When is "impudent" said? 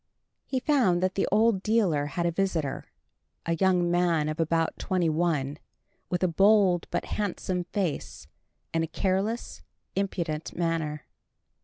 9.95-10.55